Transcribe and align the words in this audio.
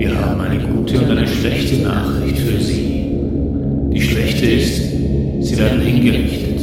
Wir 0.00 0.18
haben 0.18 0.40
eine 0.40 0.58
gute 0.58 0.98
und 0.98 1.10
eine 1.10 1.28
schlechte 1.28 1.82
Nachricht 1.82 2.38
für 2.38 2.58
Sie. 2.58 3.04
Die 3.92 4.00
schlechte 4.00 4.46
ist, 4.46 4.78
Sie 5.42 5.58
werden 5.58 5.82
hingerichtet. 5.82 6.58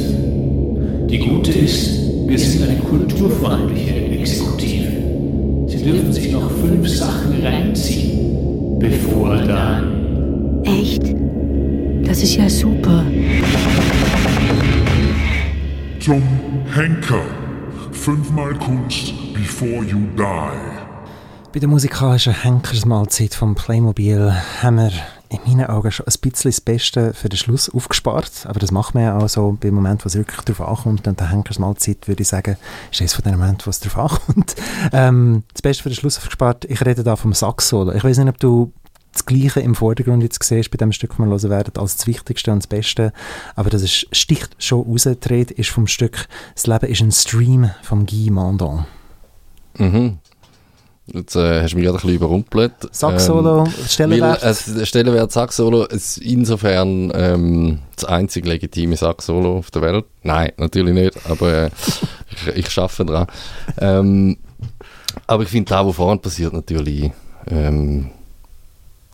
Die 1.08 1.18
gute 1.18 1.52
ist, 1.52 2.00
wir 2.26 2.36
sind 2.36 2.68
eine 2.68 2.80
kulturfreundliche 2.80 3.94
Exekutive. 3.94 4.88
Sie 5.68 5.84
dürfen 5.84 6.12
sich 6.12 6.32
noch 6.32 6.50
fünf 6.50 6.88
Sachen 6.88 7.40
reinziehen, 7.40 8.76
bevor 8.80 9.36
dann. 9.36 10.64
Echt? 10.64 11.04
Das 12.02 12.20
ist 12.20 12.34
ja 12.34 12.50
super. 12.50 13.04
Zum 16.00 16.22
Henker. 16.74 17.22
Fünfmal 17.92 18.54
Kunst 18.54 19.14
before 19.32 19.84
you 19.84 19.98
die. 20.16 20.87
Bei 21.50 21.60
der 21.60 21.68
musikalischen 21.68 22.34
Henkersmahlzeit 22.34 23.32
vom 23.32 23.54
Playmobil 23.54 24.34
haben 24.60 24.76
wir 24.76 24.92
in 25.30 25.38
meinen 25.46 25.66
Augen 25.66 25.90
schon 25.90 26.06
ein 26.06 26.12
bisschen 26.20 26.50
das 26.50 26.60
Beste 26.60 27.14
für 27.14 27.30
den 27.30 27.38
Schluss 27.38 27.70
aufgespart. 27.70 28.44
Aber 28.44 28.60
das 28.60 28.70
macht 28.70 28.94
man 28.94 29.04
ja 29.04 29.16
auch 29.16 29.28
so 29.30 29.56
beim 29.58 29.72
Moment, 29.72 30.04
wo 30.04 30.08
es 30.08 30.14
wirklich 30.14 30.42
darauf 30.42 30.68
ankommt. 30.68 31.08
Und 31.08 31.18
der 31.18 31.30
Henkersmahlzeit, 31.30 32.06
würde 32.06 32.20
ich 32.20 32.28
sagen, 32.28 32.58
ist 32.92 33.00
eines 33.00 33.14
von 33.14 33.24
den 33.24 33.38
Momenten, 33.38 33.64
wo 33.64 33.70
es 33.70 33.80
darauf 33.80 34.12
ankommt. 34.12 34.56
Ähm, 34.92 35.42
das 35.52 35.62
Beste 35.62 35.82
für 35.82 35.88
den 35.88 35.96
Schluss 35.96 36.18
aufgespart. 36.18 36.64
Ich 36.66 36.84
rede 36.84 37.02
da 37.02 37.16
vom 37.16 37.32
Sax-Solo. 37.32 37.92
Ich 37.92 38.04
weiß 38.04 38.18
nicht, 38.18 38.28
ob 38.28 38.38
du 38.38 38.72
das 39.12 39.26
Gleiche 39.26 39.60
im 39.60 39.74
Vordergrund 39.74 40.22
jetzt 40.22 40.42
siehst 40.42 40.70
bei 40.70 40.76
dem 40.76 40.92
Stück, 40.92 41.10
das 41.10 41.18
wir 41.18 41.26
hören 41.26 41.50
werden, 41.50 41.72
als 41.78 41.96
das 41.96 42.06
Wichtigste 42.06 42.52
und 42.52 42.62
das 42.62 42.66
Beste. 42.66 43.12
Aber 43.56 43.70
das 43.70 43.82
ist, 43.82 44.06
sticht 44.12 44.54
schon 44.62 44.82
raus. 44.82 45.04
Die 45.04 45.28
Rede 45.28 45.54
ist 45.54 45.70
vom 45.70 45.86
Stück 45.86 46.28
«Das 46.54 46.66
Leben 46.66 46.86
ist 46.86 47.00
ein 47.00 47.12
Stream» 47.12 47.70
von 47.82 48.06
Guy 48.06 48.30
Mandon. 48.30 48.84
Mhm. 49.78 50.18
Jetzt 51.12 51.36
äh, 51.36 51.62
hast 51.62 51.72
du 51.72 51.76
mich 51.76 51.84
gerade 51.84 51.98
ein 51.98 52.02
bisschen 52.02 52.16
überrumpelt. 52.16 52.72
Sax-Solo, 52.90 53.64
ähm, 53.64 53.72
Stellenwert? 53.88 54.42
Weil, 54.42 54.80
äh, 54.82 54.86
Stellenwert 54.86 55.32
Sax-Solo 55.32 55.84
ist 55.84 56.18
insofern 56.18 57.10
ähm, 57.14 57.78
das 57.96 58.04
einzig 58.04 58.46
legitime 58.46 58.96
Sax-Solo 58.96 59.58
auf 59.58 59.70
der 59.70 59.82
Welt. 59.82 60.04
Nein, 60.22 60.52
natürlich 60.58 60.94
nicht, 60.94 61.14
aber 61.28 61.64
äh, 61.64 61.70
ich, 62.48 62.56
ich 62.56 62.70
schaffe 62.70 63.04
daran. 63.04 63.26
Ähm, 63.78 64.36
aber 65.26 65.44
ich 65.44 65.48
finde, 65.48 65.70
das, 65.70 65.86
was 65.86 65.96
vorne 65.96 66.20
passiert, 66.20 66.52
natürlich 66.52 67.10
ähm, 67.50 68.10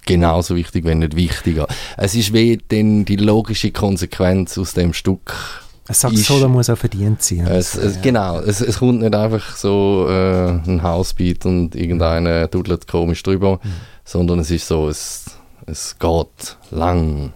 genauso 0.04 0.56
wichtig, 0.56 0.84
wenn 0.84 0.98
nicht 0.98 1.16
wichtiger. 1.16 1.66
Es 1.96 2.14
ist 2.14 2.32
wie 2.32 2.56
denn 2.56 3.04
die 3.04 3.16
logische 3.16 3.70
Konsequenz 3.70 4.58
aus 4.58 4.74
dem 4.74 4.92
Stück 4.92 5.63
ein 5.86 5.94
Saxsolo 5.94 6.48
muss 6.48 6.70
auch 6.70 6.78
verdient 6.78 7.22
sein. 7.22 7.46
Es, 7.46 7.74
es, 7.74 8.00
genau, 8.00 8.40
es, 8.40 8.62
es 8.62 8.78
kommt 8.78 9.00
nicht 9.00 9.14
einfach 9.14 9.54
so 9.56 10.06
äh, 10.08 10.48
ein 10.48 10.82
Housebeat 10.82 11.44
und 11.44 11.74
irgendeiner 11.74 12.48
dudelt 12.48 12.88
komisch 12.88 13.22
drüber, 13.22 13.60
mhm. 13.62 13.70
sondern 14.02 14.38
es 14.38 14.50
ist 14.50 14.66
so, 14.66 14.88
es, 14.88 15.26
es 15.66 15.98
geht 15.98 16.56
lang. 16.70 17.34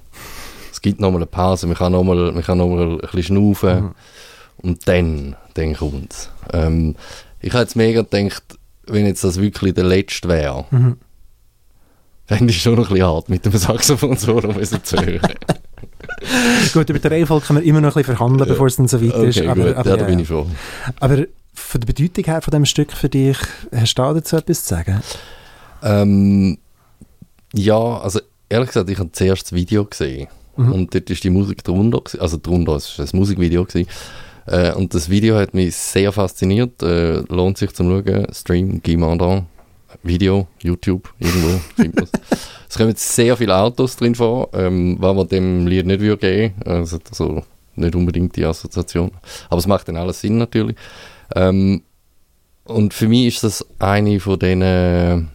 Es 0.73 0.81
gibt 0.81 0.99
nochmal 0.99 1.19
eine 1.19 1.27
Pause, 1.27 1.67
man 1.67 1.77
kann 1.77 1.93
nochmal 1.93 2.33
noch, 2.33 2.35
ein 2.35 2.99
bisschen 2.99 3.23
schnaufen 3.23 3.81
mhm. 3.81 3.95
und 4.63 4.89
dann, 4.89 5.37
dann 5.53 5.75
kommt 5.75 6.13
es. 6.13 6.31
Ähm, 6.53 6.97
ich 7.41 7.53
habe 7.53 7.65
jetzt 7.65 7.77
mega 7.77 8.01
gedacht, 8.01 8.45
wenn 8.87 9.05
jetzt 9.05 9.25
das 9.25 9.39
wirklich 9.39 9.75
der 9.75 9.85
letzte 9.85 10.27
wäre, 10.29 10.65
mhm. 10.71 10.97
fände 12.25 12.51
ich 12.51 12.63
schon 12.63 12.77
noch 12.77 12.89
ein 12.89 12.95
bisschen 12.95 13.09
hart, 13.09 13.29
mit 13.29 13.45
dem 13.45 13.53
Saxophon-Solo 13.53 14.55
zu 14.83 14.97
hören. 14.97 15.21
gut, 16.73 16.91
über 16.91 16.99
die 16.99 17.09
Reihenfolge 17.09 17.47
kann 17.47 17.55
man 17.55 17.65
immer 17.65 17.81
noch 17.81 17.97
ein 17.97 18.03
bisschen 18.03 18.17
verhandeln, 18.17 18.49
bevor 18.49 18.67
es 18.67 18.77
dann 18.77 18.89
so 18.89 19.03
weit 19.03 19.15
okay, 19.15 19.29
ist. 19.29 19.41
Aber, 19.43 19.65
gut. 19.65 19.77
aber, 19.77 19.91
ja, 19.91 19.97
da 19.97 20.05
bin 20.05 20.19
ich 20.19 20.29
froh. 20.29 20.47
Aber 21.01 21.25
von 21.55 21.81
der 21.81 21.87
Bedeutung 21.87 22.25
her 22.25 22.43
von 22.43 22.53
dem 22.53 22.65
Stück 22.65 22.93
für 22.93 23.09
dich, 23.09 23.39
hast 23.75 23.95
du 23.95 24.03
dazu 24.03 24.37
etwas 24.37 24.65
zu 24.65 24.69
sagen? 24.75 25.01
Ähm, 25.83 26.59
ja, 27.53 27.99
also 27.99 28.21
ehrlich 28.49 28.69
gesagt, 28.69 28.91
ich 28.91 28.99
habe 28.99 29.13
zuerst 29.13 29.45
das 29.45 29.53
Video 29.53 29.85
gesehen. 29.85 30.29
Mhm. 30.57 30.73
Und 30.73 30.95
dort 30.95 31.09
ist 31.11 31.25
die 31.25 31.31
Musik 31.31 31.63
drunter, 31.65 32.03
also 32.21 32.39
drunter, 32.41 32.77
es 32.77 32.99
war 32.99 33.07
ein 33.07 33.11
Musikvideo. 33.13 33.65
Gewesen. 33.65 33.89
Äh, 34.47 34.73
und 34.73 34.95
das 34.95 35.09
Video 35.09 35.37
hat 35.37 35.55
mich 35.55 35.77
sehr 35.77 36.13
fasziniert. 36.13 36.83
Äh, 36.83 37.21
lohnt 37.29 37.59
sich 37.59 37.73
zum 37.73 37.89
Schauen. 37.91 38.27
Stream 38.33 38.83
Guy 38.83 38.97
Mandon. 38.97 39.47
Video, 40.03 40.49
YouTube, 40.63 41.13
irgendwo 41.19 41.61
findet 41.77 42.09
es. 42.69 42.77
kommen 42.77 42.95
sehr 42.97 43.37
viele 43.37 43.57
Autos 43.57 43.97
drin 43.97 44.15
vor, 44.15 44.51
ähm, 44.53 44.97
was 45.01 45.17
man 45.17 45.29
dem 45.29 45.67
Lied 45.67 45.87
nicht 45.87 46.01
würde 46.01 46.19
geben. 46.19 46.55
Also, 46.65 46.99
also 47.09 47.43
nicht 47.75 47.95
unbedingt 47.95 48.37
die 48.37 48.45
Assoziation. 48.45 49.11
Aber 49.49 49.59
es 49.59 49.67
macht 49.67 49.89
dann 49.89 49.97
alles 49.97 50.21
Sinn 50.21 50.39
natürlich. 50.39 50.77
Ähm, 51.35 51.83
und 52.65 52.93
für 52.93 53.09
mich 53.09 53.29
ist 53.29 53.45
das 53.45 53.67
eine 53.79 54.21
von 54.21 54.39
diesen 54.39 55.31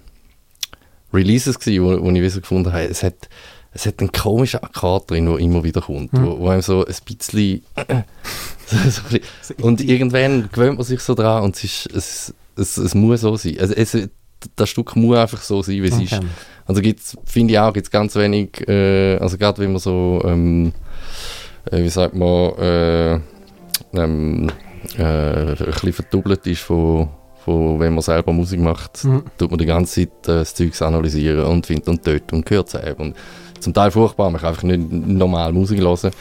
Releases 1.13 1.59
gewesen, 1.59 1.83
wo, 1.83 2.03
wo 2.03 2.11
ich 2.11 2.33
gefunden 2.33 2.71
habe, 2.71 2.85
es 2.85 3.03
hat, 3.03 3.29
es 3.71 3.85
hat 3.85 3.99
einen 3.99 4.11
komischen 4.11 4.61
Akkord 4.61 5.09
drin, 5.09 5.25
der 5.25 5.39
immer 5.39 5.63
wieder 5.63 5.81
kommt, 5.81 6.13
mhm. 6.13 6.25
wo, 6.25 6.39
wo 6.39 6.49
einem 6.49 6.61
so 6.61 6.85
ein 6.85 6.93
bisschen, 7.05 7.63
und 9.61 9.81
irgendwann 9.81 10.49
gewöhnt 10.51 10.77
man 10.77 10.85
sich 10.85 10.99
so 10.99 11.15
dran 11.15 11.43
und 11.43 11.55
es, 11.55 11.63
ist, 11.63 11.95
es, 11.95 12.33
es, 12.55 12.77
es 12.77 12.95
muss 12.95 13.21
so 13.21 13.35
sein. 13.35 13.59
Also 13.59 13.73
es, 13.73 13.95
das 14.55 14.69
Stück 14.69 14.95
muss 14.95 15.17
einfach 15.17 15.41
so 15.41 15.61
sein, 15.61 15.81
wie 15.81 15.87
es 15.87 15.93
okay. 15.93 16.03
ist. 16.03 16.19
Also 16.65 16.81
gibt's, 16.81 17.17
finde 17.25 17.53
ich 17.53 17.59
auch, 17.59 17.73
gibt 17.73 17.87
es 17.87 17.91
ganz 17.91 18.15
wenig, 18.15 18.67
äh, 18.67 19.17
also 19.17 19.37
gerade 19.37 19.61
wenn 19.61 19.71
man 19.71 19.79
so, 19.79 20.21
ähm, 20.25 20.73
äh, 21.71 21.83
wie 21.83 21.89
sagt 21.89 22.15
man, 22.15 22.53
äh, 22.57 23.19
ähm, 23.93 24.49
äh, 24.97 25.03
ein 25.03 25.55
bisschen 25.55 25.93
verdoppelt 25.93 26.45
ist 26.47 26.61
von, 26.61 27.09
von, 27.43 27.79
wenn 27.79 27.93
man 27.93 28.01
selber 28.01 28.31
Musik 28.31 28.59
macht, 28.59 29.03
mhm. 29.03 29.23
tut 29.37 29.51
man 29.51 29.57
die 29.57 29.65
ganze 29.65 30.01
Zeit 30.01 30.27
äh, 30.27 30.39
das 30.39 30.55
Zeug 30.55 30.81
analysieren 30.81 31.45
und 31.45 31.65
findet 31.65 31.87
und 31.89 32.05
dort 32.07 32.31
und 32.31 32.49
hört 32.49 32.73
es 32.73 32.95
Und 32.97 33.15
zum 33.59 33.73
Teil 33.73 33.91
furchtbar, 33.91 34.29
man 34.29 34.39
kann 34.39 34.49
einfach 34.49 34.63
nicht 34.63 34.91
normal 34.91 35.51
Musik 35.51 35.79
hören. 35.79 36.11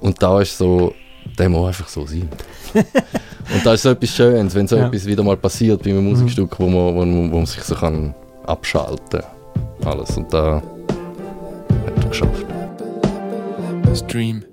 Und 0.00 0.22
da 0.22 0.40
ist 0.40 0.58
so, 0.58 0.94
der 1.38 1.48
muss 1.48 1.68
einfach 1.68 1.88
so 1.88 2.06
sein. 2.06 2.28
und 2.74 3.64
da 3.64 3.74
ist 3.74 3.82
so 3.82 3.90
etwas 3.90 4.10
Schönes, 4.10 4.54
wenn 4.54 4.66
so 4.66 4.76
ja. 4.76 4.86
etwas 4.86 5.06
wieder 5.06 5.22
mal 5.22 5.36
passiert 5.36 5.82
bei 5.82 5.90
einem 5.90 6.08
Musikstück, 6.08 6.58
wo 6.58 6.66
man, 6.66 6.94
wo, 6.94 7.00
wo 7.32 7.36
man 7.36 7.46
sich 7.46 7.62
so 7.62 7.74
kann 7.74 8.14
abschalten 8.46 9.20
kann. 9.20 9.88
Alles. 9.88 10.16
Und 10.16 10.32
da 10.32 10.56
hat 10.56 12.04
er 12.04 12.08
geschafft. 12.08 12.46
Stream. 13.94 14.44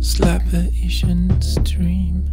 Slappe 0.00 0.68
ich 0.82 1.04
ein 1.04 1.30
Stream. 1.42 2.24